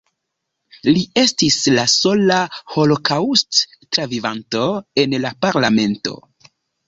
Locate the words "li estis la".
0.85-1.83